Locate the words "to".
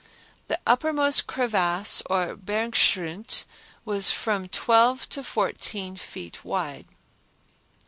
5.09-5.23